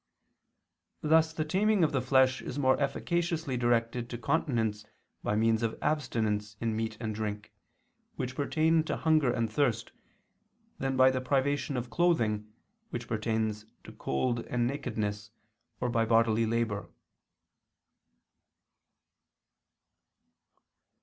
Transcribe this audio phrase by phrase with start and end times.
[1.03, 4.83] Thus the taming of the flesh is more efficaciously directed to continence
[5.21, 7.53] by means of abstinence in meat and drink,
[8.15, 9.91] which pertain to hunger and thirst,
[10.79, 12.51] than by the privation of clothing,
[12.89, 15.29] which pertains to cold and nakedness,
[15.79, 16.89] or by bodily labor.